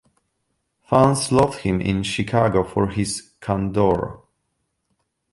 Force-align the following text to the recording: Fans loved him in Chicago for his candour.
Fans 0.89 1.31
loved 1.31 1.59
him 1.59 1.79
in 1.79 2.01
Chicago 2.01 2.63
for 2.63 2.87
his 2.87 3.33
candour. 3.39 4.23